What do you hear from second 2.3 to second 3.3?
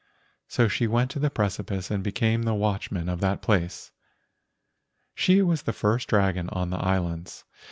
the watchman of